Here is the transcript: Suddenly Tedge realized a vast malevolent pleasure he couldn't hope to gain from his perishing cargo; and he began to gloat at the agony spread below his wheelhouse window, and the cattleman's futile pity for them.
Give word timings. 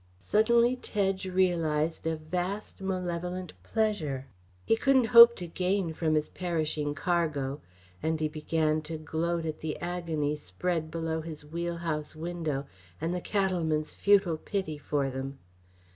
Suddenly 0.19 0.77
Tedge 0.77 1.27
realized 1.27 2.07
a 2.07 2.15
vast 2.15 2.81
malevolent 2.81 3.53
pleasure 3.61 4.25
he 4.65 4.75
couldn't 4.75 5.03
hope 5.13 5.35
to 5.35 5.45
gain 5.45 5.93
from 5.93 6.15
his 6.15 6.29
perishing 6.29 6.95
cargo; 6.95 7.61
and 8.01 8.19
he 8.19 8.27
began 8.27 8.81
to 8.81 8.97
gloat 8.97 9.45
at 9.45 9.59
the 9.59 9.77
agony 9.79 10.35
spread 10.35 10.89
below 10.89 11.21
his 11.21 11.45
wheelhouse 11.45 12.15
window, 12.15 12.65
and 12.99 13.13
the 13.13 13.21
cattleman's 13.21 13.93
futile 13.93 14.37
pity 14.37 14.79
for 14.79 15.11
them. 15.11 15.37